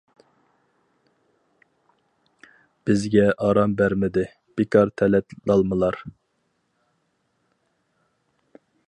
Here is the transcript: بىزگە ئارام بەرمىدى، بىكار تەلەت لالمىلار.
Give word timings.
بىزگە 2.91 3.27
ئارام 3.43 3.77
بەرمىدى، 3.83 4.25
بىكار 4.61 4.95
تەلەت 5.03 5.37
لالمىلار. 5.51 6.01